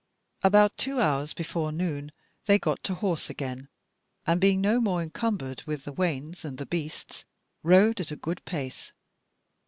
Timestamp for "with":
5.67-5.85